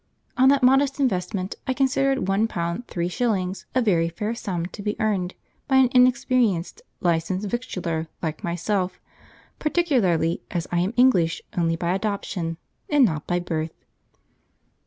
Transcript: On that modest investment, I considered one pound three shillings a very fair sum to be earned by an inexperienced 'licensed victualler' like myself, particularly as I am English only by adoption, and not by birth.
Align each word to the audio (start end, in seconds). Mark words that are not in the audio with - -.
On 0.35 0.49
that 0.49 0.63
modest 0.63 0.99
investment, 0.99 1.53
I 1.67 1.75
considered 1.75 2.27
one 2.27 2.47
pound 2.47 2.87
three 2.87 3.07
shillings 3.07 3.67
a 3.75 3.83
very 3.83 4.09
fair 4.09 4.33
sum 4.33 4.65
to 4.65 4.81
be 4.81 4.99
earned 4.99 5.35
by 5.67 5.75
an 5.75 5.89
inexperienced 5.91 6.81
'licensed 7.01 7.47
victualler' 7.47 8.07
like 8.19 8.43
myself, 8.43 8.99
particularly 9.59 10.41
as 10.49 10.65
I 10.71 10.79
am 10.79 10.95
English 10.97 11.43
only 11.55 11.75
by 11.75 11.93
adoption, 11.93 12.57
and 12.89 13.05
not 13.05 13.27
by 13.27 13.37
birth. 13.39 13.75